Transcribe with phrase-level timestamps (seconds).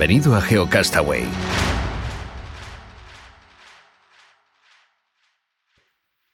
[0.00, 1.24] Bienvenido a GeoCastaway.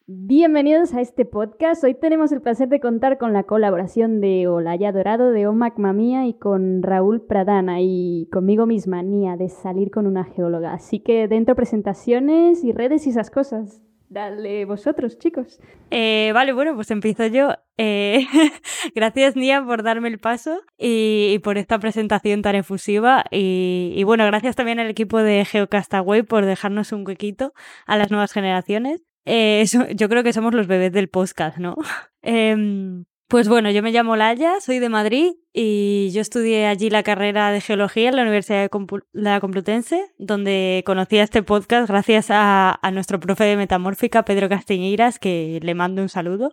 [0.06, 1.82] Bienvenidos a este podcast.
[1.82, 6.28] Hoy tenemos el placer de contar con la colaboración de Olaya Dorado, de Omac Mamía
[6.28, 10.72] y con Raúl Pradana y conmigo misma, Nia, de salir con una geóloga.
[10.72, 13.82] Así que dentro presentaciones y redes y esas cosas.
[14.08, 15.58] Dale vosotros, chicos.
[15.90, 17.54] Eh, vale, bueno, pues empiezo yo.
[17.76, 18.20] Eh,
[18.94, 23.24] gracias, Nia, por darme el paso y, por esta presentación tan efusiva.
[23.30, 27.52] Y, bueno, gracias también al equipo de Geocastaway por dejarnos un huequito
[27.86, 29.02] a las nuevas generaciones.
[29.24, 29.64] Eh,
[29.96, 31.76] yo creo que somos los bebés del podcast, ¿no?
[33.28, 37.50] Pues bueno, yo me llamo Laya, soy de Madrid y yo estudié allí la carrera
[37.50, 38.70] de geología en la Universidad de,
[39.12, 45.18] la Complutense, donde conocí a este podcast gracias a, nuestro profe de metamórfica, Pedro Castiñeiras,
[45.18, 46.52] que le mando un saludo.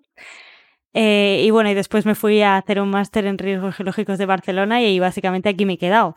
[0.94, 4.26] Eh, y bueno, y después me fui a hacer un máster en riesgos geológicos de
[4.26, 6.16] Barcelona y básicamente aquí me he quedado.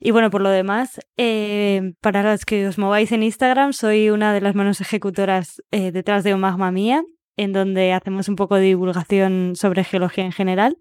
[0.00, 4.32] Y bueno, por lo demás, eh, para los que os mováis en Instagram, soy una
[4.32, 7.04] de las manos ejecutoras eh, detrás de un magma mía
[7.36, 10.78] en donde hacemos un poco de divulgación sobre geología en general,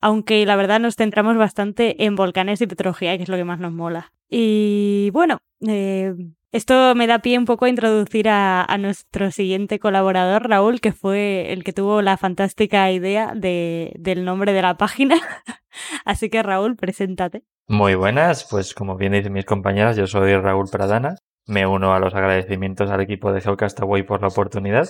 [0.00, 3.58] aunque la verdad nos centramos bastante en volcanes y petrología, que es lo que más
[3.58, 4.12] nos mola.
[4.30, 6.14] Y bueno, eh,
[6.52, 11.52] esto me da pie un poco a introducir a, nuestro siguiente colaborador, Raúl, que fue
[11.52, 15.16] el que tuvo la fantástica idea del nombre de la página.
[16.04, 17.42] Así que Raúl, preséntate.
[17.66, 21.16] Muy buenas, pues como bien dicen mis compañeras, yo soy Raúl Pradana.
[21.46, 24.88] Me uno a los agradecimientos al equipo de Geocastaway por la oportunidad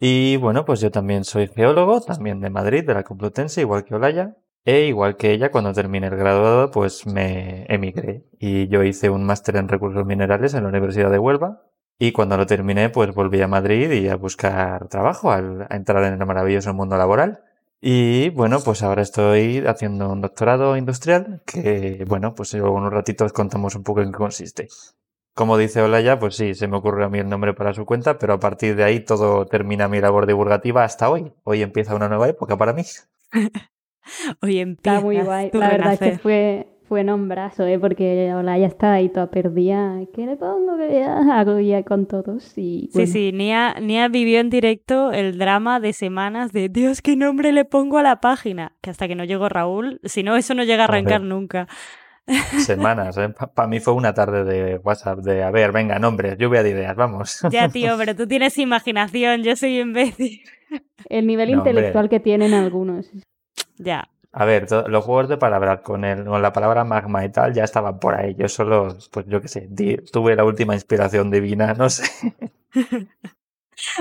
[0.00, 3.94] y bueno, pues yo también soy geólogo, también de Madrid, de la Complutense, igual que
[3.94, 4.36] Olaya.
[4.64, 8.24] E igual que ella, cuando terminé el graduado, pues me emigré.
[8.40, 11.62] Y yo hice un máster en recursos minerales en la Universidad de Huelva.
[11.98, 15.38] Y cuando lo terminé, pues volví a Madrid y a buscar trabajo, a
[15.70, 17.44] entrar en el maravilloso mundo laboral.
[17.80, 23.24] Y bueno, pues ahora estoy haciendo un doctorado industrial que, bueno, pues en un ratito
[23.24, 24.68] os contamos un poco en qué consiste.
[25.36, 28.16] Como dice Olaya, pues sí, se me ocurrió a mí el nombre para su cuenta,
[28.16, 31.30] pero a partir de ahí todo termina mi labor divulgativa hasta hoy.
[31.44, 32.84] Hoy empieza una nueva época para mí.
[34.40, 34.96] hoy empieza.
[34.96, 35.50] Está muy guay.
[35.52, 37.78] La verdad es que fue, fue nombrazo, ¿eh?
[37.78, 40.00] porque Olaya estaba ahí toda perdida.
[40.14, 40.78] ¿Qué le pongo?
[40.78, 42.56] ¿Qué hago ya con todos?
[42.56, 47.14] Y, Sí, sí, Nia, Nia vivió en directo el drama de semanas de Dios, ¿qué
[47.14, 48.72] nombre le pongo a la página?
[48.80, 51.68] Que hasta que no llegó Raúl, si no, eso no llega a arrancar nunca.
[52.58, 53.28] Semanas, ¿eh?
[53.54, 56.96] Para mí fue una tarde de WhatsApp de, a ver, venga, nombres, lluvia de ideas,
[56.96, 57.40] vamos.
[57.50, 60.42] Ya, tío, pero tú tienes imaginación, yo soy imbécil.
[61.08, 63.10] El nivel intelectual que tienen algunos.
[63.78, 64.08] Ya.
[64.32, 67.64] A ver, los juegos de palabras con, el, con la palabra magma y tal ya
[67.64, 68.34] estaban por ahí.
[68.34, 69.68] Yo solo, pues yo qué sé,
[70.12, 72.04] tuve la última inspiración divina, no sé.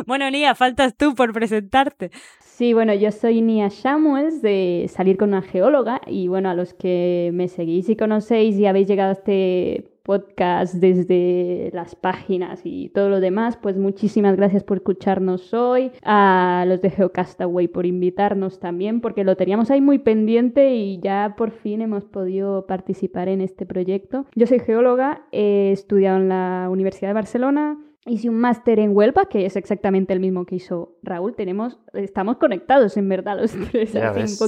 [0.06, 2.12] bueno, Nia, faltas tú por presentarte.
[2.40, 6.74] Sí, bueno, yo soy Nia Samuels de Salir con una geóloga y bueno, a los
[6.74, 12.90] que me seguís y conocéis y habéis llegado a este podcast desde las páginas y
[12.90, 18.60] todo lo demás, pues muchísimas gracias por escucharnos hoy, a los de Geocastaway por invitarnos
[18.60, 23.42] también, porque lo teníamos ahí muy pendiente y ya por fin hemos podido participar en
[23.42, 24.28] este proyecto.
[24.36, 29.26] Yo soy geóloga, he estudiado en la Universidad de Barcelona, Hice un máster en Huelva,
[29.26, 31.36] que es exactamente el mismo que hizo Raúl.
[31.36, 33.92] Tenemos, estamos conectados en verdad los tres.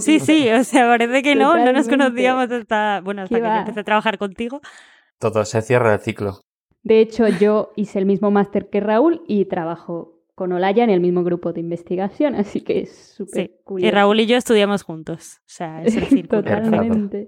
[0.02, 3.56] sí, sí, o sea, parece que no, no nos conocíamos hasta, bueno, hasta que yo
[3.56, 4.62] empecé a trabajar contigo.
[5.20, 6.42] Todo se cierra el ciclo.
[6.84, 11.00] De hecho, yo hice el mismo máster que Raúl y trabajo con Olaya en el
[11.00, 13.88] mismo grupo de investigación, así que es súper curioso.
[13.88, 16.44] Y Raúl y yo estudiamos juntos, o sea, es el círculo.
[16.44, 17.28] Totalmente.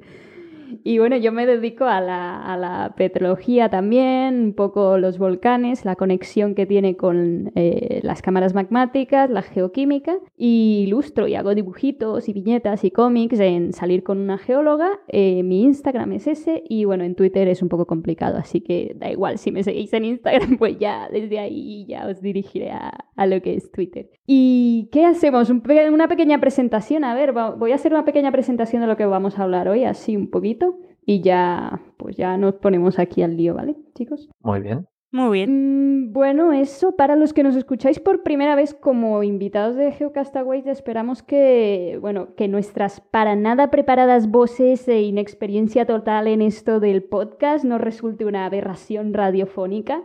[0.83, 5.85] Y bueno, yo me dedico a la, a la, petrología también, un poco los volcanes,
[5.85, 11.55] la conexión que tiene con eh, las cámaras magmáticas, la geoquímica, y ilustro y hago
[11.55, 14.99] dibujitos y viñetas y cómics en salir con una geóloga.
[15.07, 18.95] Eh, mi Instagram es ese y bueno, en Twitter es un poco complicado, así que
[18.97, 23.05] da igual, si me seguís en Instagram, pues ya desde ahí ya os dirigiré a,
[23.15, 24.09] a lo que es Twitter.
[24.25, 25.49] ¿Y qué hacemos?
[25.49, 29.37] una pequeña presentación, a ver, voy a hacer una pequeña presentación de lo que vamos
[29.37, 30.58] a hablar hoy, así un poquito
[31.05, 34.29] y ya, pues ya nos ponemos aquí al lío, ¿vale, chicos?
[34.41, 34.87] Muy bien.
[35.11, 36.09] Muy bien.
[36.09, 40.63] Mm, bueno, eso para los que nos escucháis por primera vez como invitados de Geocastaway,
[40.67, 47.01] esperamos que, bueno, que nuestras para nada preparadas voces e inexperiencia total en esto del
[47.01, 50.03] podcast no resulte una aberración radiofónica.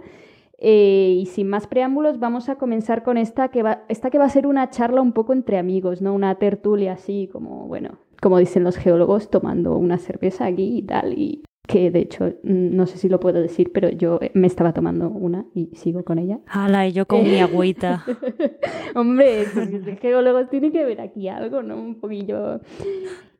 [0.57, 4.25] Eh, y sin más preámbulos, vamos a comenzar con esta que, va, esta que va
[4.25, 6.15] a ser una charla un poco entre amigos, ¿no?
[6.15, 11.13] Una tertulia así como, bueno, como dicen los geólogos, tomando una cerveza aquí y tal.
[11.13, 14.47] Y que de hecho, mm, no sé si lo puedo decir, pero yo eh, me
[14.47, 16.39] estaba tomando una y sigo con ella.
[16.47, 16.89] ¡Hala!
[16.89, 18.03] Y yo con mi agüita.
[18.95, 21.77] Hombre, los geólogos tiene que ver aquí algo, ¿no?
[21.77, 22.61] Un poquillo.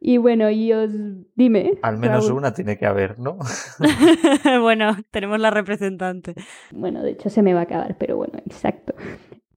[0.03, 0.91] Y bueno, y os
[1.35, 1.79] dime.
[1.81, 3.39] Al menos una tiene que haber, ¿no?
[4.61, 6.35] bueno, tenemos la representante.
[6.73, 8.95] Bueno, de hecho se me va a acabar, pero bueno, exacto.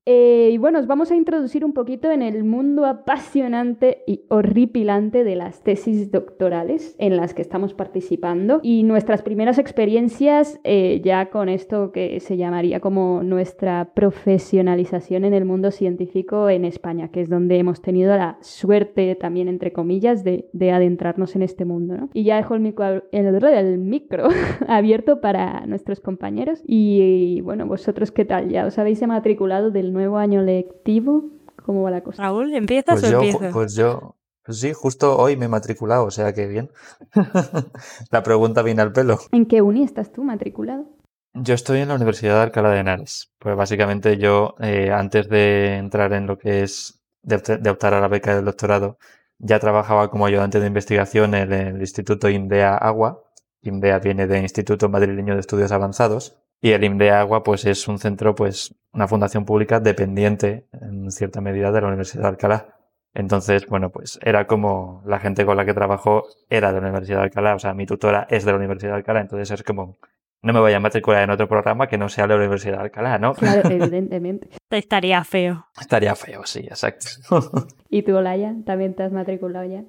[0.10, 5.26] Eh, y bueno, os vamos a introducir un poquito en el mundo apasionante y horripilante
[5.26, 11.30] de las tesis doctorales en las que estamos participando y nuestras primeras experiencias eh, ya
[11.30, 17.20] con esto que se llamaría como nuestra profesionalización en el mundo científico en España, que
[17.20, 21.98] es donde hemos tenido la suerte también, entre comillas, de, adentrarnos en este mundo.
[21.98, 22.10] ¿no?
[22.14, 24.30] Y ya dejo el micro,
[24.70, 29.97] abierto para nuestros compañeros y, y bueno, vosotros qué tal, ya os habéis matriculado del
[29.98, 31.26] nuevo año lectivo?
[31.66, 32.24] ¿Cómo va la cosa?
[32.24, 36.12] Raúl, ¿empiezas pues o yo, Pues yo, pues sí, justo hoy me he matriculado, o
[36.12, 36.72] sea que bien.
[38.12, 39.20] la pregunta viene al pelo.
[39.32, 40.86] ¿En qué uni estás tú matriculado?
[41.34, 43.34] Yo estoy en la Universidad de Alcalá de Henares.
[43.40, 47.36] Pues básicamente yo, eh, antes de entrar en lo que es de,
[47.70, 48.98] optar a la beca del doctorado,
[49.38, 53.24] ya trabajaba como ayudante de investigación en el Instituto INDEA Agua.
[53.62, 56.40] INDEA viene de Instituto Madrileño de Estudios Avanzados.
[56.62, 61.40] Y el IMDEA Agua, pues es un centro, pues, una fundación pública dependiente en cierta
[61.42, 62.78] medida de la Universidad de Alcalá.
[63.14, 67.18] Entonces, bueno, pues era como la gente con la que trabajo era de la Universidad
[67.18, 69.98] de Alcalá, o sea, mi tutora es de la Universidad de Alcalá, entonces es como,
[70.44, 73.18] no me voy a matricular en otro programa que no sea la Universidad de Alcalá,
[73.18, 73.34] ¿no?
[73.34, 74.50] Claro, evidentemente.
[74.70, 75.66] Estaría feo.
[75.80, 77.08] Estaría feo, sí, exacto.
[77.90, 79.84] ¿Y tú, Olaya, también te has matriculado ya?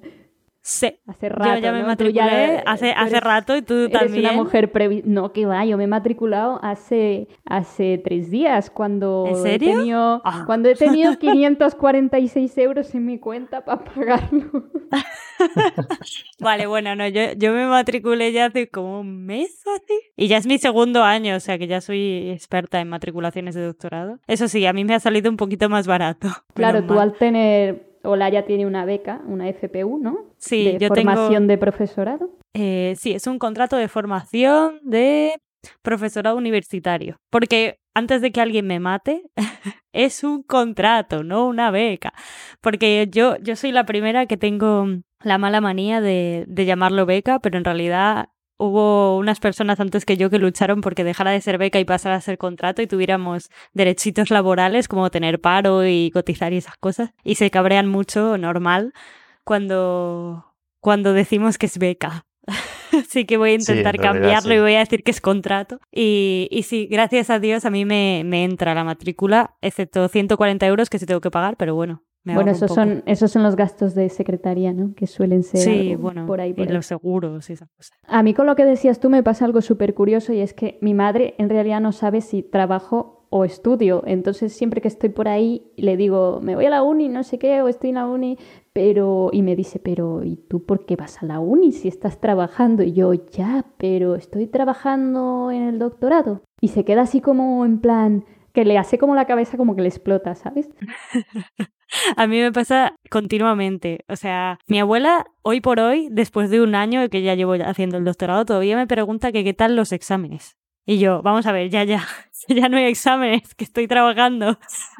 [0.61, 0.99] Sí.
[1.07, 1.55] Hace rato.
[1.55, 4.25] Yo ya me matriculé hace, hace rato y tú eres también.
[4.25, 5.01] una mujer previ...
[5.05, 9.71] No, que va, yo me he matriculado hace, hace tres días cuando ¿En serio?
[9.71, 10.43] he tenido, ah.
[10.45, 14.69] cuando he tenido 546 euros en mi cuenta para pagarlo.
[16.39, 19.99] vale, bueno, no, yo, yo me matriculé ya hace como un mes o así.
[20.17, 23.65] Y ya es mi segundo año, o sea que ya soy experta en matriculaciones de
[23.65, 24.19] doctorado.
[24.27, 26.27] Eso sí, a mí me ha salido un poquito más barato.
[26.59, 30.25] Claro, tú al tener Olaya tiene una beca, una FPU, ¿no?
[30.37, 32.31] Sí, de yo formación de profesorado.
[32.53, 35.39] Eh, sí, es un contrato de formación de
[35.81, 37.17] profesorado universitario.
[37.29, 39.23] Porque antes de que alguien me mate,
[39.93, 42.13] es un contrato, no una beca.
[42.61, 44.87] Porque yo, yo soy la primera que tengo
[45.21, 50.17] la mala manía de, de llamarlo beca, pero en realidad hubo unas personas antes que
[50.17, 53.49] yo que lucharon porque dejara de ser beca y pasara a ser contrato y tuviéramos
[53.73, 57.11] derechitos laborales como tener paro y cotizar y esas cosas.
[57.23, 58.93] Y se cabrean mucho, normal,
[59.45, 62.25] cuando, cuando decimos que es beca.
[62.91, 65.79] Así que voy a intentar cambiarlo y voy a decir que es contrato.
[65.91, 70.67] Y, y sí, gracias a Dios a mí me, me entra la matrícula, excepto 140
[70.67, 73.95] euros que sí tengo que pagar, pero bueno, bueno, esos son, esos son los gastos
[73.95, 74.93] de secretaría, ¿no?
[74.93, 76.53] Que suelen ser sí, bueno, por ahí.
[76.55, 77.97] y los seguros y esas cosas.
[78.07, 80.77] A mí con lo que decías tú me pasa algo súper curioso y es que
[80.81, 84.03] mi madre en realidad no sabe si trabajo o estudio.
[84.05, 87.37] Entonces siempre que estoy por ahí le digo, me voy a la uni, no sé
[87.37, 88.37] qué, o estoy en la uni,
[88.73, 89.29] pero...
[89.31, 92.83] Y me dice, pero ¿y tú por qué vas a la uni si estás trabajando?
[92.83, 96.41] Y yo, ya, pero estoy trabajando en el doctorado.
[96.61, 98.25] Y se queda así como en plan,
[98.59, 100.69] que le hace como la cabeza como que le explota, ¿sabes?
[102.17, 104.03] A mí me pasa continuamente.
[104.09, 107.97] O sea, mi abuela, hoy por hoy, después de un año que ya llevo haciendo
[107.97, 110.57] el doctorado, todavía me pregunta que qué tal los exámenes.
[110.85, 112.05] Y yo, vamos a ver, ya, ya,
[112.49, 114.59] ya no hay exámenes, que estoy trabajando.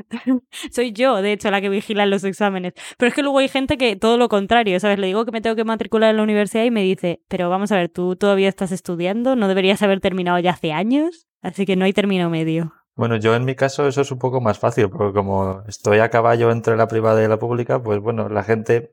[0.71, 2.75] Soy yo, de hecho, la que vigila los exámenes.
[2.97, 4.99] Pero es que luego hay gente que todo lo contrario, ¿sabes?
[4.99, 7.73] Le digo que me tengo que matricular en la universidad y me dice, pero vamos
[7.73, 11.75] a ver, tú todavía estás estudiando, no deberías haber terminado ya hace años, así que
[11.75, 12.78] no hay término medio.
[12.99, 16.09] Bueno, yo en mi caso eso es un poco más fácil, porque como estoy a
[16.09, 18.91] caballo entre la privada y la pública, pues bueno, la gente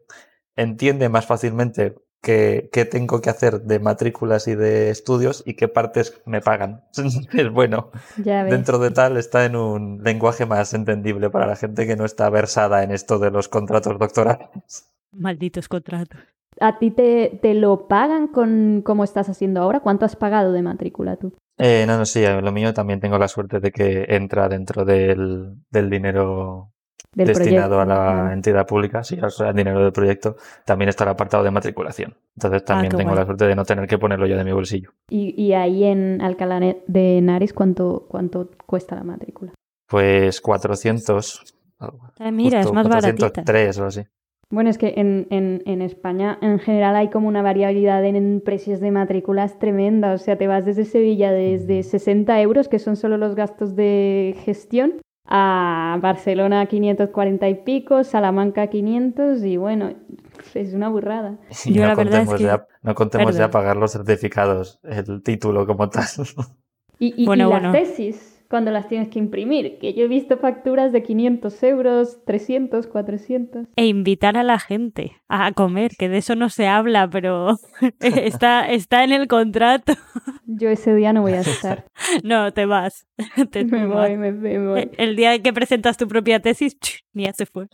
[0.55, 5.67] entiende más fácilmente qué, qué tengo que hacer de matrículas y de estudios y qué
[5.67, 6.85] partes me pagan.
[7.33, 11.97] es bueno, dentro de tal está en un lenguaje más entendible para la gente que
[11.97, 14.49] no está versada en esto de los contratos doctorales.
[15.11, 16.36] Malditos contratos.
[16.61, 19.81] ¿A ti te, te lo pagan con cómo estás haciendo ahora?
[19.81, 21.33] ¿Cuánto has pagado de matrícula tú?
[21.59, 25.55] Eh, no, no, sí, lo mío también tengo la suerte de que entra dentro del,
[25.71, 26.73] del dinero
[27.15, 30.37] Del destinado proyecto, a la entidad pública, sí, o sea, el dinero del proyecto,
[30.67, 32.15] también está el apartado de matriculación.
[32.37, 33.21] Entonces también qué tengo guay.
[33.21, 34.91] la suerte de no tener que ponerlo yo de mi bolsillo.
[35.09, 39.53] Y, y ahí en Alcalá de Henares, ¿cuánto, ¿cuánto cuesta la matrícula?
[39.89, 41.55] Pues 400.
[41.79, 43.31] algo, Ah, mira, es más baratita.
[43.31, 44.03] 403 o así.
[44.51, 48.41] Bueno, es que en, en, en España en general hay como una variabilidad en, en
[48.41, 50.13] precios de matrículas tremenda.
[50.13, 54.37] O sea, te vas desde Sevilla desde 60 euros, que son solo los gastos de
[54.45, 54.95] gestión,
[55.27, 59.95] a Barcelona 540 y pico, Salamanca 500 y bueno,
[60.55, 61.39] es una burrada.
[61.65, 64.79] Y Yo no la verdad es contemos, que- ya, no contemos ya pagar los certificados,
[64.85, 66.05] el título como tal.
[67.01, 67.73] Y, y- y Bueno, las bueno.
[67.73, 72.87] tesis, cuando las tienes que imprimir, que yo he visto facturas de 500 euros, 300,
[72.87, 73.67] 400.
[73.77, 77.57] E invitar a la gente a comer, que de eso no se habla, pero
[78.01, 79.93] está, está en el contrato.
[80.49, 81.87] Yo ese día no voy a estar.
[82.23, 83.07] No, te vas.
[83.51, 84.09] Te me vas.
[84.09, 84.91] voy, me, me voy.
[84.97, 86.77] El día que presentas tu propia tesis,
[87.13, 87.67] ni ya se fue.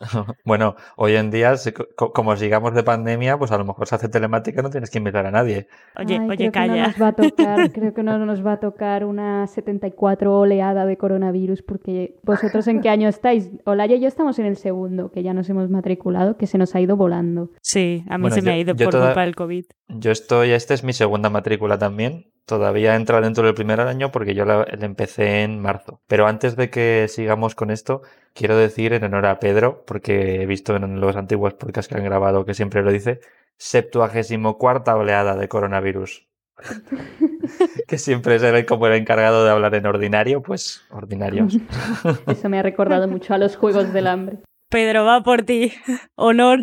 [0.45, 1.55] Bueno, hoy en día,
[1.97, 5.27] como sigamos de pandemia, pues a lo mejor se hace telemática, no tienes que invitar
[5.27, 5.69] a nadie.
[5.97, 6.87] Oye, Ay, oye, creo que no calla.
[6.89, 10.97] nos va a tocar, creo que no nos va a tocar una 74 oleada de
[10.97, 13.51] coronavirus, porque vosotros en qué año estáis?
[13.65, 16.75] Olaya y yo estamos en el segundo, que ya nos hemos matriculado, que se nos
[16.75, 17.51] ha ido volando.
[17.61, 19.65] Sí, a mí Bueno, se me ha ido por toda- culpa del COVID.
[19.89, 22.27] Yo estoy, esta es mi segunda matrícula también.
[22.47, 26.01] Todavía entra dentro del primer año porque yo la, la empecé en marzo.
[26.09, 28.03] Pero antes de que sigamos con esto,
[28.35, 32.05] quiero decir en honor a Pedro, porque he visto en los antiguos podcasts que han
[32.05, 33.21] grabado que siempre lo dice,
[33.59, 36.27] septuagésimo cuarta oleada de coronavirus.
[37.89, 41.57] que siempre es el, como el encargado de hablar en ordinario, pues ordinarios.
[42.27, 44.39] Eso me ha recordado mucho a los Juegos del Hambre.
[44.69, 45.73] Pedro, va por ti.
[46.17, 46.61] Honor.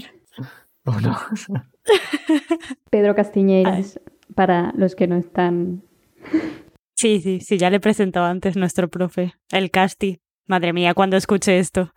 [0.83, 1.17] Bueno,
[2.89, 3.99] Pedro Castiñeiras,
[4.35, 5.83] para los que no están...
[6.95, 10.19] Sí, sí, sí, ya le he presentado antes nuestro profe, el Casti.
[10.47, 11.93] Madre mía, cuando escuche esto.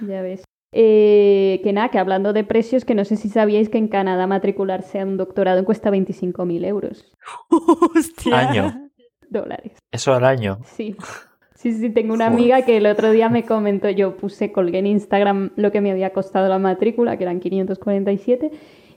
[0.00, 0.44] Ya ves.
[0.72, 4.26] Eh, que nada, que hablando de precios, que no sé si sabíais que en Canadá
[4.26, 7.12] matricularse a un doctorado cuesta 25.000 euros.
[7.96, 8.50] Hostia.
[8.50, 8.90] Año.
[9.28, 9.72] Dólares.
[9.90, 10.58] eso al año.
[10.64, 10.96] Sí.
[11.54, 14.86] Sí, sí, tengo una amiga que el otro día me comentó, yo puse, colgué en
[14.86, 18.50] Instagram lo que me había costado la matrícula, que eran 547,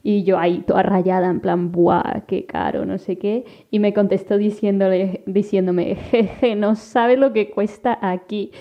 [0.04, 3.46] y yo ahí toda rayada, en plan, ¡buah, qué caro, no sé qué!
[3.72, 8.52] Y me contestó diciéndole, diciéndome, jeje, no sabe lo que cuesta aquí.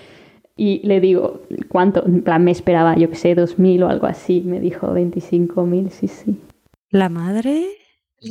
[0.58, 2.04] Y le digo, ¿cuánto?
[2.04, 4.42] En plan, me esperaba, yo que sé, 2.000 o algo así.
[4.44, 6.36] Me dijo 25.000, sí, sí.
[6.90, 7.68] ¿La madre?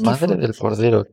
[0.04, 1.08] Madre del cordero.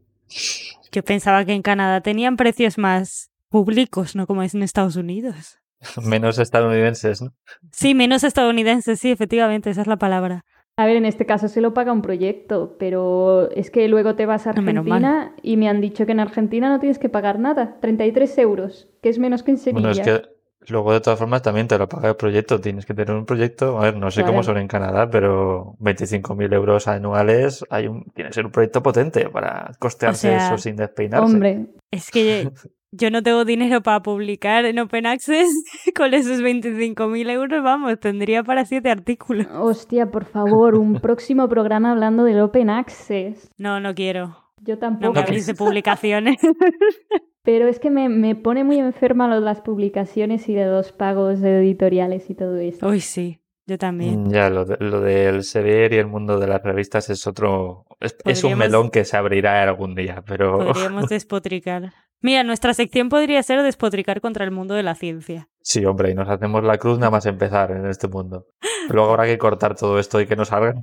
[0.91, 5.59] Yo pensaba que en Canadá tenían precios más públicos, no como es en Estados Unidos.
[6.05, 7.33] Menos estadounidenses, ¿no?
[7.71, 10.45] Sí, menos estadounidenses, sí, efectivamente, esa es la palabra.
[10.77, 14.27] A ver, en este caso se lo paga un proyecto, pero es que luego te
[14.27, 14.51] vas a.
[14.51, 18.89] Argentina y me han dicho que en Argentina no tienes que pagar nada, 33 euros,
[19.01, 19.89] que es menos que en Sevilla.
[19.89, 20.34] Bueno, es que
[20.69, 22.61] luego de todas formas también te lo paga el proyecto.
[22.61, 23.79] Tienes que tener un proyecto.
[23.79, 28.31] A ver, no sé cómo son en Canadá, pero 25.000 euros anuales hay un, tiene
[28.31, 31.33] que ser un proyecto potente para costearse O sea, eso sin despeinarse.
[31.33, 32.51] Hombre, Es que
[32.93, 35.49] yo no tengo dinero para publicar en Open Access
[35.97, 39.47] con esos 25.000 euros, vamos, tendría para siete artículos.
[39.53, 43.51] hostia, por favor, un próximo programa hablando del Open Access.
[43.59, 44.44] No, no quiero.
[44.67, 45.19] Yo No tampoco.
[45.21, 46.37] habléis de publicaciones.
[47.43, 50.93] Pero es que me, me pone muy enferma lo de las publicaciones y de los
[50.93, 52.87] pagos editoriales y todo eso.
[52.89, 54.25] Uy, sí, yo también.
[54.25, 57.85] Mm, Ya, lo, de- lo del Sevier y el mundo de las revistas es otro.
[58.01, 60.59] Es, es un melón que se abrirá algún día, pero.
[60.73, 61.93] Podríamos despotricar.
[62.23, 65.49] Mira, nuestra sección podría ser despotricar contra el mundo de la ciencia.
[65.61, 68.47] Sí, hombre, y nos hacemos la cruz nada más empezar en este mundo.
[68.89, 70.75] Luego habrá que cortar todo esto y que no salga.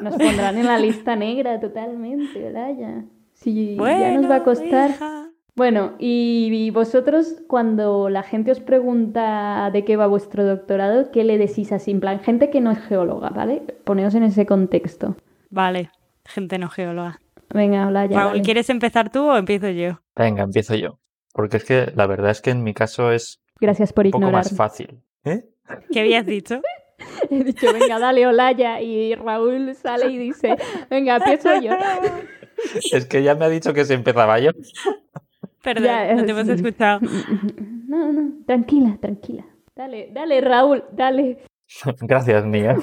[0.00, 3.04] Nos pondrán en la lista negra totalmente, Olaya.
[3.36, 4.90] Sí, Bueno, ya nos va a costar.
[4.90, 5.22] hija.
[5.54, 11.24] Bueno, y, y vosotros cuando la gente os pregunta de qué va vuestro doctorado, ¿qué
[11.24, 11.90] le decís así?
[11.92, 13.62] En plan, gente que no es geóloga, ¿vale?
[13.84, 15.16] Poneos en ese contexto.
[15.48, 15.90] Vale,
[16.26, 17.20] gente no geóloga.
[17.54, 18.16] Venga, Olaya.
[18.18, 18.42] Raúl, dale.
[18.42, 20.00] ¿quieres empezar tú o empiezo yo?
[20.14, 20.98] Venga, empiezo yo.
[21.32, 24.24] Porque es que la verdad es que en mi caso es Gracias por un poco
[24.26, 24.44] ignorar.
[24.44, 25.00] más fácil.
[25.24, 25.44] ¿Eh?
[25.90, 26.60] ¿Qué habías dicho?
[27.30, 28.80] He dicho, venga, dale, Olaya.
[28.82, 30.56] Y Raúl sale y dice,
[30.90, 31.72] venga, empiezo yo.
[32.92, 34.50] Es que ya me ha dicho que se empezaba yo.
[35.62, 36.52] Perdón, Ya, no te hemos sí.
[36.52, 37.00] escuchado.
[37.88, 39.46] No, no, tranquila, tranquila.
[39.76, 41.38] Dale, dale, Raúl, dale.
[42.00, 42.76] Gracias, Mía.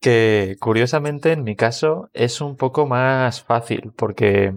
[0.00, 4.52] Que curiosamente en mi caso es un poco más fácil porque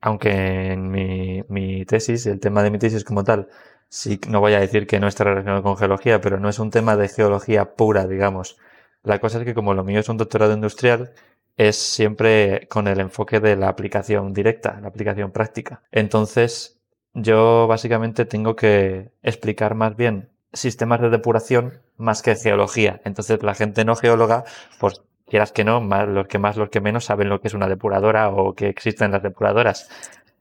[0.00, 3.48] aunque en mi, mi tesis, el tema de mi tesis como tal,
[3.88, 6.70] sí, no voy a decir que no está relacionado con geología, pero no es un
[6.70, 8.56] tema de geología pura, digamos.
[9.02, 11.12] La cosa es que como lo mío es un doctorado industrial,
[11.56, 15.82] es siempre con el enfoque de la aplicación directa, la aplicación práctica.
[15.90, 16.80] Entonces,
[17.14, 23.00] yo básicamente tengo que explicar más bien sistemas de depuración más que geología.
[23.04, 24.44] Entonces la gente no geóloga,
[24.78, 27.54] pues quieras que no, más, los que más, los que menos saben lo que es
[27.54, 29.88] una depuradora o que existen las depuradoras.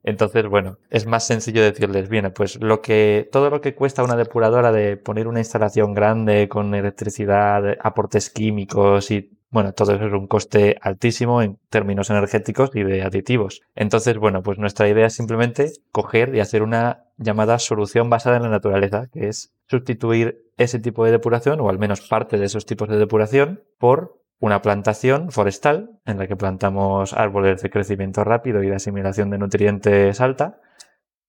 [0.03, 4.15] Entonces, bueno, es más sencillo decirles, bien, pues lo que, todo lo que cuesta una
[4.15, 10.11] depuradora de poner una instalación grande con electricidad, aportes químicos y bueno, todo eso es
[10.11, 13.61] un coste altísimo en términos energéticos y de aditivos.
[13.73, 18.43] Entonces, bueno, pues nuestra idea es simplemente coger y hacer una llamada solución basada en
[18.43, 22.65] la naturaleza, que es sustituir ese tipo de depuración, o al menos parte de esos
[22.65, 28.61] tipos de depuración, por una plantación forestal en la que plantamos árboles de crecimiento rápido
[28.61, 30.59] y de asimilación de nutrientes alta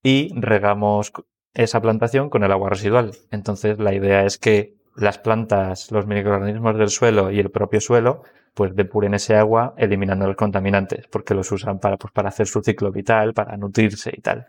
[0.03, 1.13] y regamos
[1.55, 3.13] esa plantación con el agua residual.
[3.31, 8.23] Entonces la idea es que las plantas, los microorganismos del suelo y el propio suelo
[8.55, 12.63] pues depuren ese agua eliminando los contaminantes porque los usan para, pues, para hacer su
[12.63, 14.47] ciclo vital, para nutrirse y tal.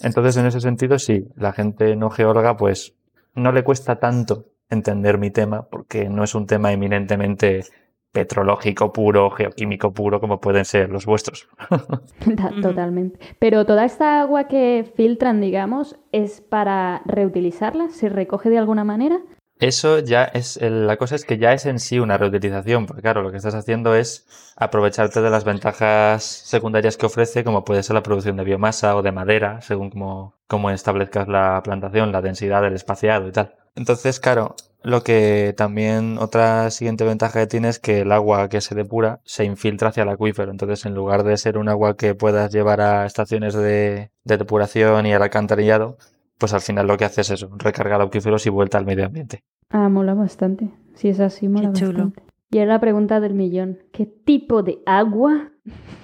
[0.00, 2.94] Entonces en ese sentido sí, la gente no geóloga pues
[3.34, 7.64] no le cuesta tanto entender mi tema porque no es un tema eminentemente
[8.12, 11.48] petrológico puro, geoquímico puro, como pueden ser los vuestros.
[12.62, 13.18] Totalmente.
[13.38, 17.88] Pero toda esta agua que filtran, digamos, ¿es para reutilizarla?
[17.88, 19.18] ¿Se recoge de alguna manera?
[19.62, 23.22] Eso ya es, la cosa es que ya es en sí una reutilización, porque claro,
[23.22, 24.26] lo que estás haciendo es
[24.56, 29.02] aprovecharte de las ventajas secundarias que ofrece, como puede ser la producción de biomasa o
[29.02, 33.54] de madera, según como, como establezcas la plantación, la densidad del espaciado y tal.
[33.76, 38.60] Entonces, claro, lo que también otra siguiente ventaja que tiene es que el agua que
[38.60, 40.50] se depura se infiltra hacia el acuífero.
[40.50, 45.14] Entonces, en lugar de ser un agua que puedas llevar a estaciones de, depuración y
[45.14, 45.98] al alcantarillado,
[46.42, 49.44] pues al final lo que hace es eso, recargar acuíferos y vuelta al medio ambiente.
[49.70, 50.70] Ah, mola bastante.
[50.94, 52.20] Si es así, mola bastante.
[52.50, 53.78] Y ahora la pregunta del millón.
[53.92, 55.52] ¿Qué tipo de agua?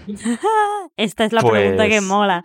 [0.96, 2.44] Esta es la pregunta que Pues mola.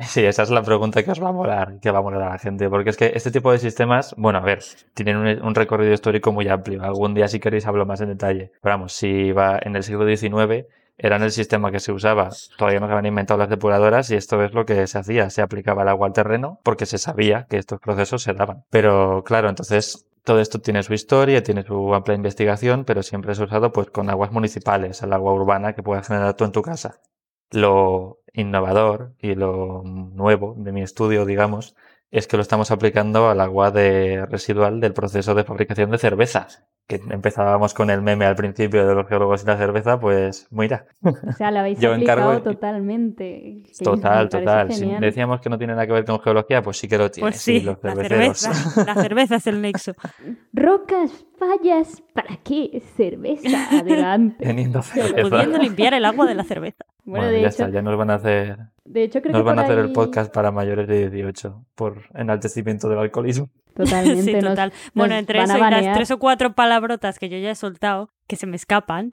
[0.00, 2.30] Sí, esa es la pregunta que os va a molar, que va a molar a
[2.32, 5.54] la gente, porque es que este tipo de sistemas, bueno, a ver, tienen un, un
[5.54, 6.82] recorrido histórico muy amplio.
[6.82, 8.52] Algún día, si queréis, hablo más en detalle.
[8.60, 10.66] Pero vamos, si va en el siglo XIX,
[11.02, 12.28] eran el sistema que se usaba.
[12.58, 15.30] Todavía no se habían inventado las depuradoras y esto es lo que se hacía.
[15.30, 18.64] Se aplicaba el agua al terreno porque se sabía que estos procesos se daban.
[18.70, 23.38] Pero claro, entonces todo esto tiene su historia, tiene su amplia investigación, pero siempre es
[23.38, 27.00] usado pues con aguas municipales, el agua urbana que puedes generar tú en tu casa.
[27.50, 31.74] Lo innovador y lo nuevo de mi estudio, digamos,
[32.10, 36.48] es que lo estamos aplicando al agua de residual del proceso de fabricación de cerveza.
[36.88, 40.86] Que empezábamos con el meme al principio de los geólogos y la cerveza, pues mira.
[41.04, 43.62] O sea, la habéis Yo aplicado encargo- totalmente.
[43.82, 44.72] Total, total.
[44.72, 47.30] Si decíamos que no tiene nada que ver con geología, pues sí que lo tiene.
[47.30, 48.52] Pues sí, los la cerveza.
[48.84, 49.92] La cerveza es el nexo.
[50.52, 52.80] Rocas, fallas, ¿para qué?
[52.96, 54.44] Cerveza, adelante.
[54.44, 55.28] Teniendo cerveza.
[55.28, 56.84] Pudiendo limpiar el agua de la cerveza.
[57.04, 59.42] Bueno, Bueno, de ya hecho, está, ya nos van a hacer, de hecho creo nos
[59.42, 63.48] que van a hacer el ahí- podcast para mayores de 18 por enaltecimiento del alcoholismo.
[63.74, 64.22] Totalmente.
[64.22, 64.72] Sí, nos- total.
[64.94, 67.50] Bueno, nos entre van a eso y las tres o cuatro palabrotas que yo ya
[67.50, 69.10] he soltado, que se me escapan,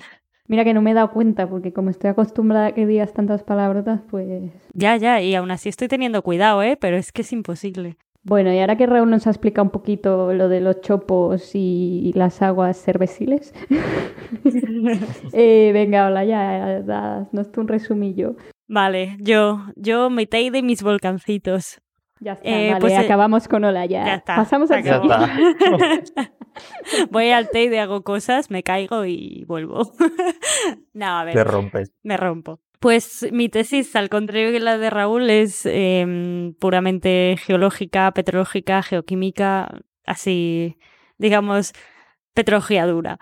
[0.50, 3.44] Mira que no me he dado cuenta, porque como estoy acostumbrada a que digas tantas
[3.44, 4.50] palabrotas, pues...
[4.72, 6.78] ya, ya, y aún así estoy teniendo cuidado, ¿eh?
[6.80, 7.98] Pero es que es imposible.
[8.28, 12.12] Bueno, y ahora que Raúl nos ha explicado un poquito lo de los chopos y
[12.14, 13.54] las aguas cerveciles,
[15.32, 18.36] eh, venga, hola, ya, haznos tú un resumillo.
[18.68, 21.80] Vale, yo, yo me de mis volcancitos.
[22.20, 24.06] Ya está, Eh, vale, pues, eh, acabamos con hola, ya.
[24.06, 26.34] ya está, Pasamos al Ya está.
[27.12, 29.94] Voy al Teide, hago cosas, me caigo y vuelvo.
[30.94, 31.34] no, a ver.
[31.34, 31.94] Te rompes.
[32.04, 32.60] me rompo.
[32.80, 39.82] Pues mi tesis, al contrario que la de Raúl, es em, puramente geológica, petrológica, geoquímica,
[40.06, 40.78] así,
[41.18, 41.74] digamos,
[42.34, 43.20] petrología dura.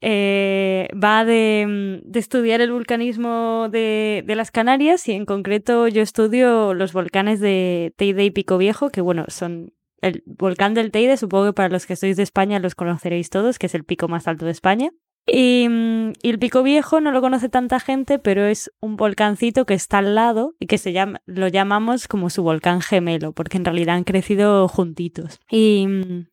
[0.00, 6.02] Eh, va de, de estudiar el vulcanismo de, de las Canarias y en concreto yo
[6.02, 11.16] estudio los volcanes de Teide y Pico Viejo, que bueno, son el volcán del Teide,
[11.16, 14.08] supongo que para los que sois de España los conoceréis todos, que es el pico
[14.08, 14.90] más alto de España.
[15.26, 19.66] Y, mm, y el Pico Viejo no lo conoce tanta gente, pero es un volcancito
[19.66, 23.56] que está al lado y que se llama, lo llamamos como su volcán gemelo, porque
[23.56, 25.40] en realidad han crecido juntitos.
[25.50, 26.26] Y, mm,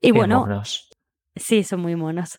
[0.00, 0.88] y bueno, monos.
[1.36, 2.38] Sí, son muy monos.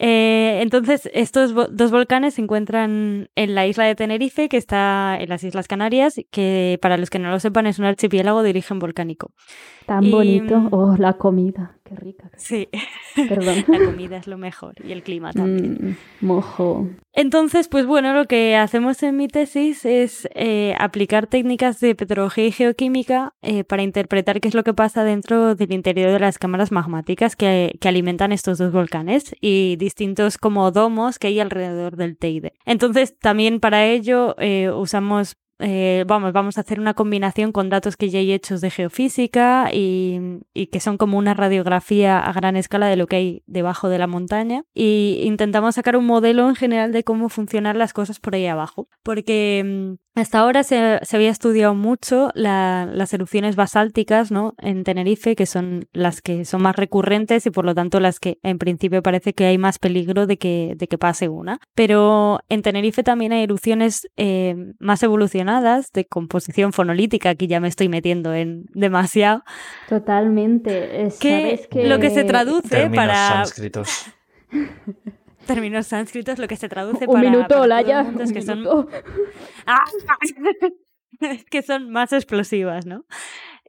[0.00, 5.16] Eh, entonces, estos vo- dos volcanes se encuentran en la isla de Tenerife, que está
[5.18, 8.50] en las Islas Canarias, que para los que no lo sepan es un archipiélago de
[8.50, 9.32] origen volcánico.
[9.86, 10.56] Tan Y, bonito.
[10.60, 12.30] mm, Oh, la comida, qué rica.
[12.36, 12.68] Sí,
[13.28, 13.64] Perdón.
[13.66, 15.96] la comida es lo mejor y el clima también.
[16.20, 16.88] Mm, mojo.
[17.12, 22.46] Entonces, pues bueno, lo que hacemos en mi tesis es eh, aplicar técnicas de petrología
[22.46, 26.38] y geoquímica eh, para interpretar qué es lo que pasa dentro del interior de las
[26.38, 31.96] cámaras magmáticas que, que alimentan estos dos volcanes y distintos como domos que hay alrededor
[31.96, 32.52] del Teide.
[32.66, 37.96] Entonces, también para ello eh, usamos eh, vamos, vamos a hacer una combinación con datos
[37.96, 40.40] que ya hay hechos de geofísica y,
[40.70, 44.06] que son como una radiografía a gran escala de lo que hay debajo de la
[44.06, 44.64] montaña.
[44.74, 48.88] Y intentamos sacar un modelo en general de cómo funcionan las cosas por ahí abajo.
[49.02, 54.54] Porque mm, hasta ahora se, había estudiado mucho las erupciones basálticas ¿no?
[54.58, 58.38] en Tenerife, que son las que son más recurrentes y por lo tanto las que
[58.42, 61.60] en principio parece que hay más peligro de que, de que pase una.
[61.74, 67.68] Pero en Tenerife también hay erupciones eh, más evolucionadas de composición fonolítica, aquí ya me
[67.68, 69.44] estoy metiendo en demasiado.
[69.88, 71.08] Totalmente.
[71.20, 73.44] Que, lo que se traduce para...
[75.48, 78.42] términos sánscritos, lo que se traduce un para, minuto, para Olaya, mundo es un que
[78.42, 78.64] son.
[79.66, 79.84] ¡Ah!
[81.50, 83.04] que son más explosivas, ¿no?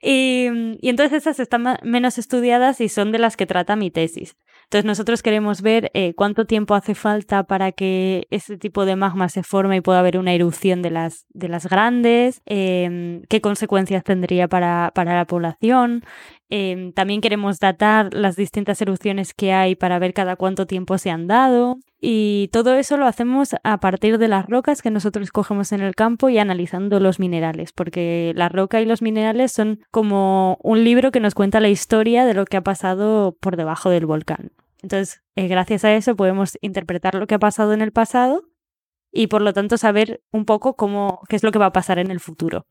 [0.01, 0.47] Y,
[0.81, 4.35] entonces esas están menos estudiadas y son de las que trata mi tesis.
[4.63, 9.27] Entonces nosotros queremos ver eh, cuánto tiempo hace falta para que este tipo de magma
[9.27, 14.03] se forme y pueda haber una erupción de las, de las grandes, eh, qué consecuencias
[14.03, 16.03] tendría para, para la población.
[16.51, 21.09] Eh, también queremos datar las distintas erupciones que hay para ver cada cuánto tiempo se
[21.09, 21.79] han dado.
[22.01, 25.95] Y todo eso lo hacemos a partir de las rocas que nosotros cogemos en el
[25.95, 31.11] campo y analizando los minerales, porque la roca y los minerales son como un libro
[31.11, 34.51] que nos cuenta la historia de lo que ha pasado por debajo del volcán.
[34.81, 38.43] Entonces, eh, gracias a eso podemos interpretar lo que ha pasado en el pasado
[39.11, 41.99] y por lo tanto saber un poco cómo, qué es lo que va a pasar
[41.99, 42.65] en el futuro.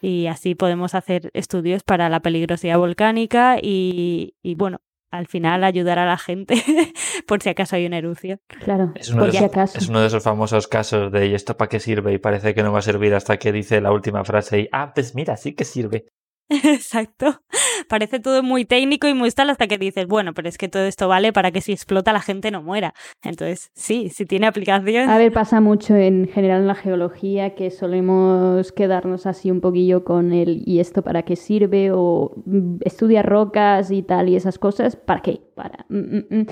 [0.00, 4.78] Y así podemos hacer estudios para la peligrosidad volcánica y, y bueno,
[5.10, 6.54] al final ayudar a la gente
[7.26, 8.40] por si acaso hay una erupción.
[8.64, 9.78] Claro, Es uno, por de si esos, acaso.
[9.78, 12.12] es uno de esos famosos casos de ¿y esto para qué sirve?
[12.12, 14.92] Y parece que no va a servir hasta que dice la última frase y ah,
[14.94, 16.06] pues mira, sí que sirve.
[16.64, 17.42] Exacto.
[17.88, 20.84] Parece todo muy técnico y muy tal hasta que dices, bueno, pero es que todo
[20.84, 22.94] esto vale para que si explota la gente no muera.
[23.22, 25.10] Entonces, sí, si tiene aplicación.
[25.10, 30.04] A ver, pasa mucho en general en la geología que solemos quedarnos así un poquillo
[30.04, 31.90] con el ¿y esto para qué sirve?
[31.92, 35.40] o mm, estudia rocas y tal y esas cosas, ¿para qué?
[35.54, 35.84] Para.
[35.88, 36.46] mm, mm.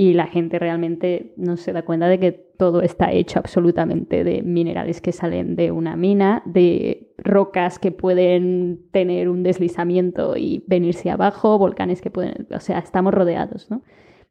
[0.00, 4.42] Y la gente realmente no se da cuenta de que todo está hecho absolutamente de
[4.42, 11.10] minerales que salen de una mina, de rocas que pueden tener un deslizamiento y venirse
[11.10, 13.82] abajo, volcanes que pueden, o sea, estamos rodeados, ¿no?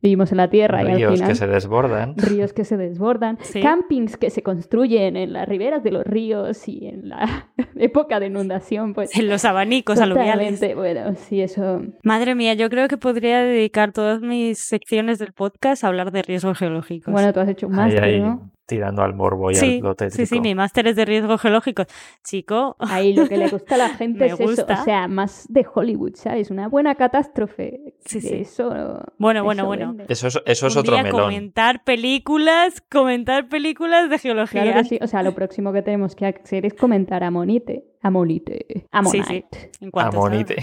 [0.02, 2.14] Vivimos en la Tierra y al Ríos final que se desbordan.
[2.18, 3.62] ríos que se desbordan, Sí.
[3.62, 8.28] campings que se construyen en las riberas de los ríos y en la época de
[8.28, 10.62] inundación, pues En los abanicos aluviales.
[10.76, 15.84] bueno, sí, eso Madre mía, yo creo que podría dedicar todas mis secciones del podcast
[15.84, 17.12] a hablar de riesgos geológicos.
[17.12, 18.52] Bueno, tú has hecho un máster, ¿no?
[18.68, 20.18] Tirando al morbo y sí, al lo tétrico.
[20.18, 21.88] sí, sí, mi máster es de riesgos geológicos.
[22.24, 24.82] Chico, Ahí lo que le gusta a la gente Me es eso, gusta.
[24.82, 26.52] o sea, más de Hollywood, ¿sabes?
[26.52, 27.96] Una buena catástrofe.
[28.06, 28.36] Sí, sí.
[28.36, 28.70] Eso,
[29.18, 29.96] Bueno, bueno, eso bueno.
[30.08, 31.22] Eso es, eso es un otro día melón.
[31.22, 34.64] comentar películas, comentar películas de geología.
[34.64, 37.86] Claro que sí, o sea, lo próximo que tenemos que hacer es comentar Amonite.
[38.02, 38.66] Amonite.
[38.70, 39.24] Sí, Amonite.
[39.52, 39.68] sí.
[39.82, 40.58] En cuanto Amonite.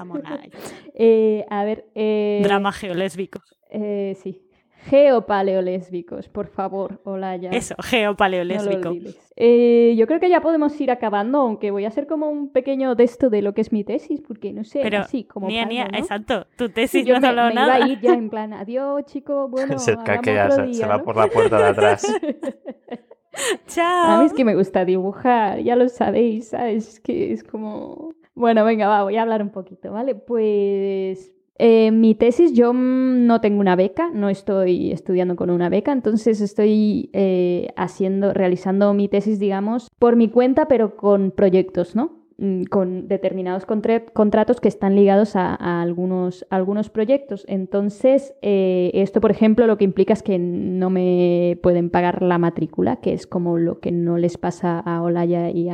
[0.00, 0.50] Amonite.
[0.96, 1.86] Eh, a ver.
[1.94, 3.40] Eh, Drama geolésbico.
[3.70, 4.40] eh, sí.
[4.84, 7.50] Geopaleolésbicos, por favor, hola ya.
[7.50, 8.92] Eso, geopaleolésbico.
[9.34, 12.94] Eh, yo creo que ya podemos ir acabando, aunque voy a hacer como un pequeño
[12.94, 15.64] de esto de lo que es mi tesis, porque no sé, Pero, así como Nia,
[15.66, 15.98] ¿no?
[15.98, 16.46] exacto.
[16.56, 17.84] Tu tesis Yo no me, hablado me iba nada.
[17.84, 21.04] a ir ya en plan, adiós, chico, bueno, se caquea, otro se, va ¿no?
[21.04, 22.06] por la puerta de atrás.
[23.66, 24.12] Chao.
[24.12, 26.88] A mí es que me gusta dibujar, ya lo sabéis, ¿sabes?
[26.88, 28.12] Es que es como...
[28.34, 30.14] Bueno, venga, va, voy a hablar un poquito, ¿vale?
[30.14, 35.68] Pues eh, mi tesis, yo mm, no tengo una beca, no estoy estudiando con una
[35.68, 41.94] beca, entonces estoy eh, haciendo, realizando mi tesis, digamos, por mi cuenta, pero con proyectos,
[41.94, 42.24] ¿no?
[42.38, 46.44] Mm, Con determinados contra- contratos que están ligados a, algunos,
[46.90, 47.44] proyectos.
[47.46, 52.38] Entonces, eh, esto, por ejemplo, lo que implica es que no me pueden pagar la
[52.38, 55.68] matrícula, que es como lo que no les pasa a Olaya y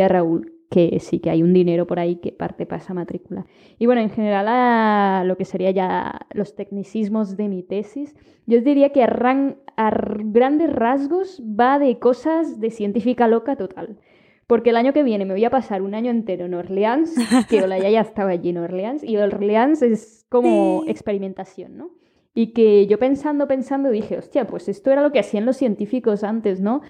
[0.00, 3.44] a Raúl, que sí que hay un dinero por ahí que parte para esa matrícula.
[3.78, 8.14] Y bueno, en general a lo que sería ya los tecnicismos de mi tesis,
[8.46, 9.90] yo diría que a,
[10.24, 13.98] grandes rasgos va de cosas de científica loca total.
[14.46, 17.14] Porque el año que viene me voy a pasar un año entero en Orleans,
[17.48, 20.90] que Olaya ya estaba allí en Orleans, y Orleans es como Sí.
[20.90, 21.90] experimentación, ¿no?
[22.32, 26.22] Y que yo pensando, pensando, dije, hostia, pues esto era lo que hacían los científicos
[26.22, 26.82] antes, ¿no?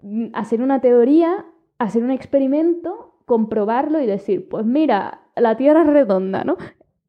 [0.00, 1.44] Mm, Hacer una teoría,
[1.78, 6.56] hacer un experimento, comprobarlo y decir, pues mira, la Tierra es redonda, ¿no?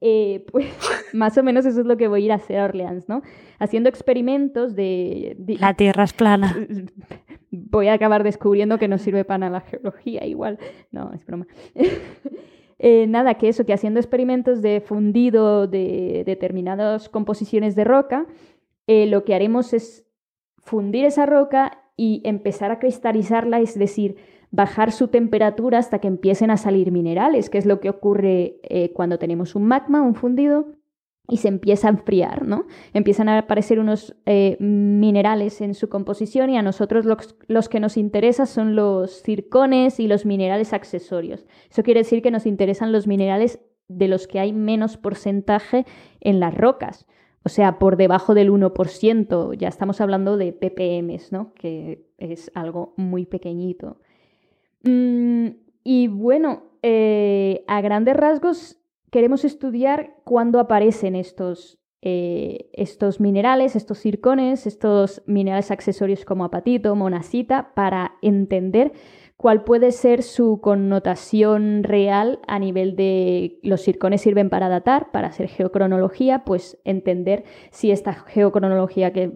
[0.02, 0.66] Eh, pues
[1.14, 3.22] más o menos eso es lo que voy a ir a hacer a Orleans, ¿no?
[3.60, 5.36] Haciendo experimentos de...
[5.40, 6.56] de- La tierra es plana.
[7.50, 10.60] Voy a acabar descubriendo que no sirve para la geología igual.
[10.92, 11.48] No, es broma.
[12.80, 18.28] Eh, nada, que eso, que haciendo experimentos de fundido de determinadas composiciones de roca,
[18.86, 20.06] eh, lo que haremos es
[20.60, 24.18] fundir esa roca y empezar a cristalizarla, es decir,
[24.52, 28.92] bajar su temperatura hasta que empiecen a salir minerales, que es lo que ocurre eh,
[28.94, 30.78] cuando tenemos un magma, un fundido,
[31.30, 32.68] y se empieza a enfriar, ¿no?
[32.94, 37.82] Empiezan a aparecer unos eh, minerales en su composición y a nosotros los, los, que
[37.82, 41.46] nos interesan son los circones y los minerales accesorios.
[41.70, 45.86] Eso quiere decir que nos interesan los minerales de los que hay menos porcentaje
[46.22, 47.08] en las rocas.
[47.44, 51.54] O sea, por debajo del 1%, ya estamos hablando de ppm, ¿no?
[51.54, 54.00] Que es algo muy pequeñito.
[54.88, 55.48] Mm,
[55.84, 58.78] y bueno, eh, a grandes rasgos
[59.12, 66.96] queremos estudiar cuándo aparecen estos, eh, estos minerales, estos circones, estos minerales accesorios como apatito,
[66.96, 68.94] monacita, para entender
[69.36, 75.28] cuál puede ser su connotación real a nivel de los circones sirven para datar, para
[75.28, 79.34] hacer geocronología, pues entender si esta geocronología que,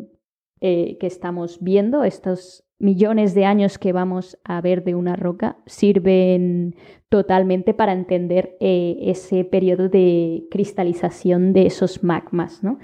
[0.61, 5.57] eh, que estamos viendo, estos millones de años que vamos a ver de una roca
[5.65, 6.75] sirven
[7.09, 12.79] totalmente para entender eh, ese periodo de cristalización de esos magmas, ¿no?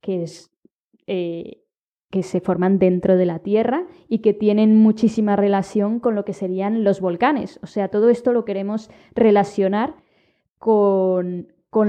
[0.00, 0.50] que, es,
[1.06, 1.62] eh,
[2.10, 6.34] que se forman dentro de la Tierra y que tienen muchísima relación con lo que
[6.34, 7.58] serían los volcanes.
[7.62, 9.96] O sea, todo esto lo queremos relacionar
[10.58, 11.88] con, con,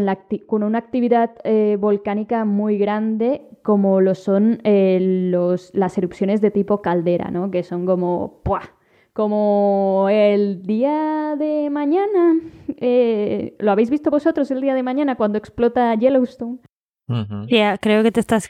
[0.63, 4.99] una actividad eh, volcánica muy grande como lo son eh,
[5.31, 7.51] los, las erupciones de tipo caldera, ¿no?
[7.51, 8.41] que son como,
[9.13, 12.39] como el día de mañana.
[12.77, 16.59] Eh, ¿Lo habéis visto vosotros el día de mañana cuando explota Yellowstone?
[17.81, 18.49] creo que te estás...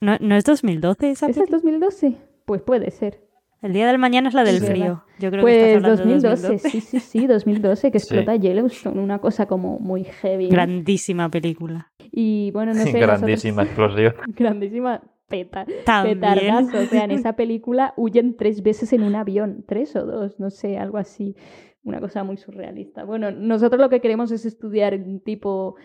[0.00, 2.16] ¿No, ¿no es 2012 esa ¿Es el 2012?
[2.44, 3.20] Pues puede ser.
[3.62, 5.04] El día del mañana es la del frío.
[5.20, 8.40] Yo creo pues que estás 2012, 2012, sí, sí, sí, 2012, que explota sí.
[8.40, 10.48] Yellowstone, una cosa como muy heavy.
[10.48, 11.92] Grandísima película.
[12.10, 12.98] Y bueno, no sé.
[12.98, 13.92] Grandísima nosotros...
[13.92, 14.14] explosión.
[14.36, 16.80] Grandísima peta, petardazo.
[16.80, 20.50] O sea, en esa película huyen tres veces en un avión, tres o dos, no
[20.50, 21.36] sé, algo así.
[21.84, 23.04] Una cosa muy surrealista.
[23.04, 25.76] Bueno, nosotros lo que queremos es estudiar un tipo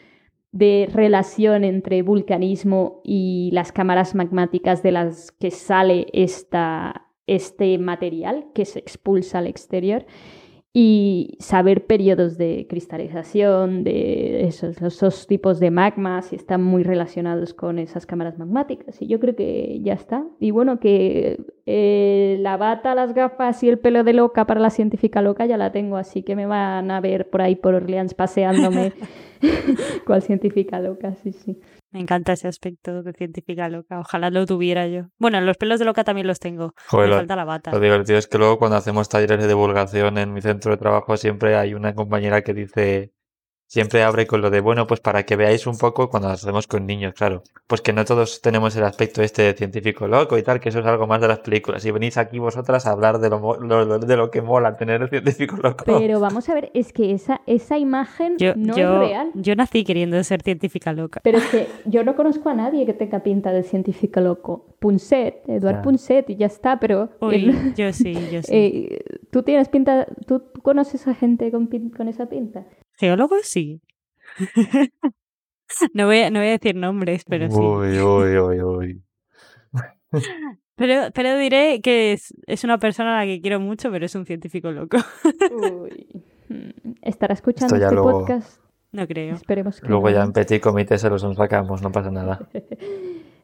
[0.51, 8.47] de relación entre vulcanismo y las cámaras magmáticas de las que sale esta, este material
[8.53, 10.05] que se expulsa al exterior
[10.79, 17.55] y saber periodos de cristalización, de esos, esos tipos de magmas, si están muy relacionados
[17.55, 19.01] con esas cámaras magmáticas.
[19.01, 20.23] Y yo creo que ya está.
[20.39, 24.69] Y bueno, que eh, la bata, las gafas y el pelo de loca para la
[24.69, 28.13] científica loca ya la tengo, así que me van a ver por ahí por Orleans
[28.13, 28.93] paseándome
[30.05, 31.59] cual científica loca, sí, sí.
[31.91, 33.99] Me encanta ese aspecto de científica loca.
[33.99, 35.03] Ojalá lo tuviera yo.
[35.17, 36.73] Bueno, los pelos de loca también los tengo.
[36.87, 37.71] Joder, Me falta la bata.
[37.71, 41.15] Lo divertido es que luego cuando hacemos talleres de divulgación en mi centro de trabajo
[41.17, 43.13] siempre hay una compañera que dice
[43.67, 46.85] siempre abre con lo de, bueno, pues para que veáis un poco cuando hacemos con
[46.85, 47.43] niños, claro.
[47.67, 50.79] Pues que no todos tenemos el aspecto este de científico loco y tal, que eso
[50.79, 51.85] es algo más de las películas.
[51.85, 55.09] Y venís aquí vosotras a hablar de lo, lo de lo que mola tener el
[55.09, 55.83] científico loco.
[55.85, 59.31] Pero vamos a ver, es que esa, esa imagen yo, no yo, es real.
[59.35, 61.19] Yo nací queriendo ser científica loca.
[61.23, 64.65] Pero es que yo no conozco a nadie que tenga pinta de científico loco.
[64.79, 65.81] Punset, Eduard Ya.
[65.81, 67.09] Punset, y ya está, pero...
[67.19, 68.49] Uy, el- yo sí, yo sí.
[68.53, 68.99] eh,
[69.29, 72.63] ¿Tú tienes pinta, tú conoces a gente con, pin- con esa pinta?
[72.97, 73.81] Geólogos sí.
[75.93, 77.57] no, voy a, no voy a decir nombres, pero sí.
[77.57, 79.01] Uy, uy, uy, uy.
[80.75, 84.13] Pero, pero diré que es, es una persona a la que quiero mucho, pero es
[84.13, 84.97] un científico loco.
[85.51, 86.23] Uy.
[86.49, 88.61] Mm, ¿Estará escuchando este luego- podcast?
[88.91, 89.33] No creo.
[89.33, 90.15] Esperemos que Luego no.
[90.15, 92.47] ya en petit comité se los sacamos, no pasa nada.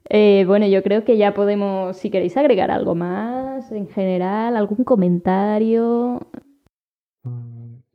[0.10, 4.84] Eh, bueno, yo creo que ya podemos, si queréis agregar algo más en general, algún
[4.84, 6.28] comentario.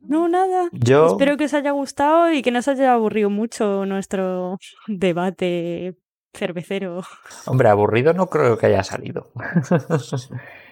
[0.09, 0.69] No, nada.
[0.71, 5.95] Yo, Espero que os haya gustado y que no os haya aburrido mucho nuestro debate
[6.33, 7.03] cervecero.
[7.45, 9.31] hombre, aburrido no creo que haya salido.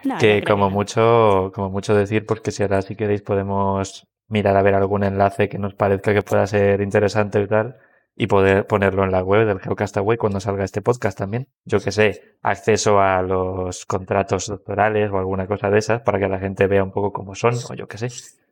[0.03, 4.07] No, que no como mucho, como mucho decir, pues que si ahora si queréis podemos
[4.27, 7.77] mirar a ver algún enlace que nos parezca que pueda ser interesante y tal,
[8.15, 11.47] y poder ponerlo en la web del Geocastaway cuando salga este podcast también.
[11.65, 16.27] Yo que sé, acceso a los contratos doctorales o alguna cosa de esas para que
[16.27, 18.09] la gente vea un poco cómo son, o yo que sé.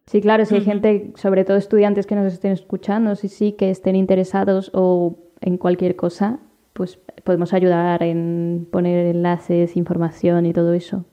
[0.08, 3.72] Sí, claro, si hay gente, sobre todo estudiantes que nos estén escuchando, sí, sí, que
[3.72, 6.39] estén interesados o en cualquier cosa,
[6.74, 11.06] pues podemos ayudar en poner enlaces, información y todo eso.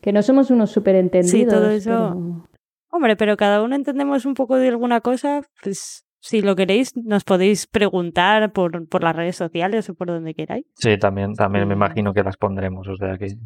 [0.00, 1.30] Que no somos unos súper entendidos.
[1.30, 2.46] Sí, todo eso.
[2.90, 7.22] Hombre, pero cada uno entendemos un poco de alguna cosa, pues si lo queréis, nos
[7.22, 10.64] podéis preguntar por, por las redes sociales o por donde queráis.
[10.74, 13.36] Sí, también, también me imagino que las pondremos, o sea que.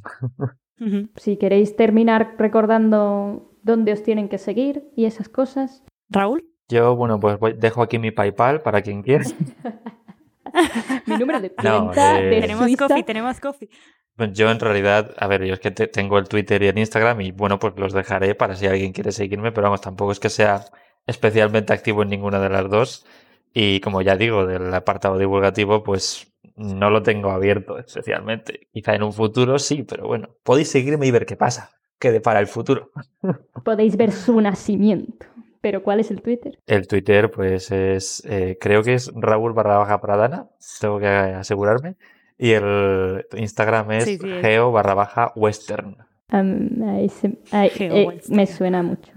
[0.80, 1.08] Ujú.
[1.16, 5.84] Si queréis terminar recordando dónde os tienen que seguir y esas cosas.
[6.08, 9.24] Raúl, Yo, bueno, pues voy- dejo aquí mi PayPal para quien quiera.
[11.06, 12.88] Mi número de No, cuenta eh, de tenemos Suiza.
[12.88, 13.68] coffee, tenemos coffee.
[14.16, 17.20] Pues yo en realidad, a ver, yo es que tengo el Twitter y el Instagram
[17.20, 20.30] y bueno, pues los dejaré para si alguien quiere seguirme, pero vamos, tampoco es que
[20.30, 20.64] sea
[21.06, 23.06] especialmente activo en ninguna de las dos.
[23.54, 28.68] Y como ya digo, del apartado divulgativo, pues no lo tengo abierto especialmente.
[28.72, 32.40] Quizá en un futuro sí, pero bueno, podéis seguirme y ver qué pasa, qué para
[32.40, 32.90] el futuro.
[33.64, 35.26] Podéis ver su nacimiento.
[35.60, 36.58] Pero ¿cuál es el Twitter?
[36.66, 40.46] El Twitter, pues es, eh, creo que es Raúl barra baja Pradana,
[40.80, 41.96] tengo que asegurarme.
[42.38, 45.96] Y el Instagram es geo barra baja western.
[46.30, 49.12] Eh, me suena mucho.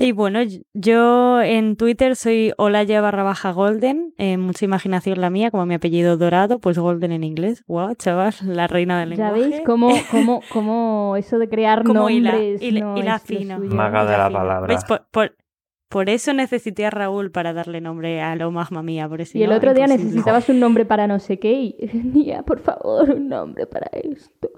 [0.00, 0.40] Y bueno,
[0.74, 5.74] yo en Twitter soy Olaya barra baja golden, eh, mucha imaginación la mía, como mi
[5.74, 7.64] apellido dorado, pues golden en inglés.
[7.66, 9.40] Wow, chaval, la reina del lenguaje.
[9.40, 13.58] ¿Ya veis cómo, cómo, cómo eso de crear nombres y la, fino.
[13.58, 14.78] Maga de la palabra.
[15.90, 19.08] Por, eso necesité a Raúl para darle nombre a lo magma mía.
[19.08, 22.60] Por y el otro día necesitabas un nombre para no sé qué y Nia, por
[22.60, 24.50] favor, un nombre para esto.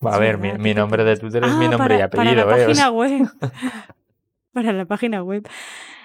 [0.00, 2.46] A ver, mi, nombre de Twitter es mi ah, nombre y apellido.
[2.46, 2.66] Para la ¿eh?
[2.66, 3.28] página web.
[4.52, 5.48] para la página web.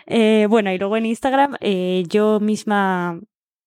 [0.05, 3.19] Eh, bueno, y luego en Instagram, eh, yo misma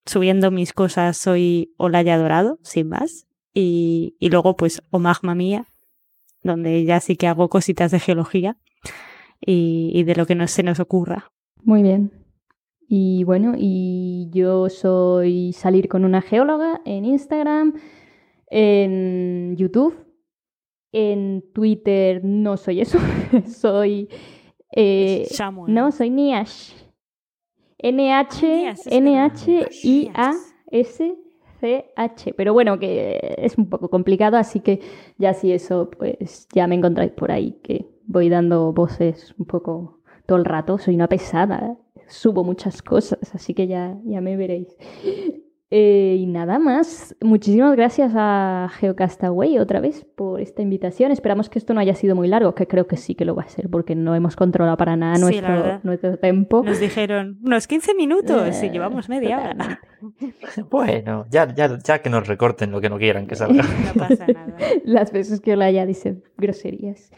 [0.06, 3.26] subiendo mis cosas soy Olaya Dorado, sin más.
[3.52, 5.66] Y, y luego, pues, Omagma Mía,
[6.42, 8.56] donde ya sí que hago cositas de geología
[9.40, 11.30] y, y de lo que no se nos ocurra.
[11.62, 12.12] Muy bien.
[12.88, 17.74] Y bueno, y yo soy Salir con una geóloga en Instagram,
[18.48, 19.94] en YouTube,
[20.90, 22.98] en Twitter no soy eso,
[23.46, 24.08] soy
[24.72, 25.26] eh,
[25.66, 26.72] no, soy Niash.
[27.82, 29.54] N-H, N-H-I-A-S-C-H.
[32.36, 34.80] Pero bueno, que es un poco complicado, así que
[35.18, 40.00] ya si eso, pues ya me encontráis por ahí, que voy dando voces un poco
[40.26, 40.76] todo el rato.
[40.78, 44.76] Soy una pesada, subo muchas cosas, así que ya, ya me veréis.
[45.72, 51.12] Eh, y nada más, muchísimas gracias a Geocastaway otra vez por esta invitación.
[51.12, 53.44] Esperamos que esto no haya sido muy largo, que creo que sí que lo va
[53.44, 56.64] a ser, porque no hemos controlado para nada nuestro, nuestro tiempo.
[56.64, 59.80] Nos dijeron unos 15 minutos y llevamos media hora.
[60.70, 63.62] Bueno, ya, ya, ya que nos recorten lo que no quieran que salga.
[63.94, 64.56] No pasa nada.
[64.84, 67.12] Las veces que Olaya dice groserías.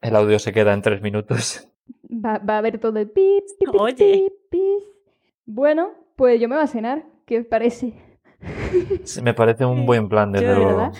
[0.00, 1.68] El audio se queda en tres minutos.
[2.04, 4.60] Va, va a haber todo el pip, pip, pip, pip.
[5.46, 7.17] Bueno, pues yo me voy a cenar.
[7.28, 7.92] ¿Qué os parece?
[9.22, 10.92] me parece un buen plan, desde luego.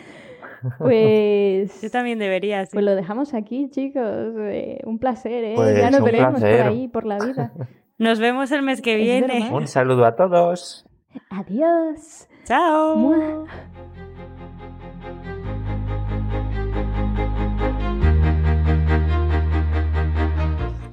[0.78, 1.80] Pues.
[1.80, 2.66] Yo también debería.
[2.70, 4.34] Pues lo dejamos aquí, chicos.
[4.36, 5.52] Eh, un placer, ¿eh?
[5.56, 7.52] Pues ya nos veremos por ahí, por la vida.
[7.98, 9.50] Nos vemos el mes que viene.
[9.52, 10.86] Un saludo a todos.
[11.30, 12.28] Adiós.
[12.44, 13.46] Chao.